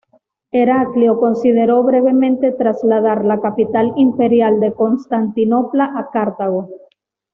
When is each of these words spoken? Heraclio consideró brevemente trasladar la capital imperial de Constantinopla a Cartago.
Heraclio 0.49 1.19
consideró 1.19 1.83
brevemente 1.83 2.51
trasladar 2.53 3.23
la 3.23 3.39
capital 3.39 3.93
imperial 3.97 4.59
de 4.59 4.73
Constantinopla 4.73 5.93
a 5.95 6.09
Cartago. 6.09 6.69